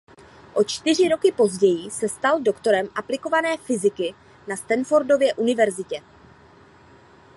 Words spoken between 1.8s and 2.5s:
se stal